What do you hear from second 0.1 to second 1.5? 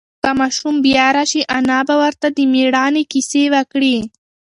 که ماشوم بیا راشي،